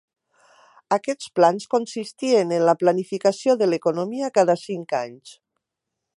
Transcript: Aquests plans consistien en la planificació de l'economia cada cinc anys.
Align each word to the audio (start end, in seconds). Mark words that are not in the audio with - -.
Aquests 0.95 1.27
plans 1.39 1.67
consistien 1.73 2.55
en 2.57 2.65
la 2.71 2.77
planificació 2.85 3.57
de 3.61 3.69
l'economia 3.71 4.35
cada 4.41 4.61
cinc 4.65 4.99
anys. 5.07 5.37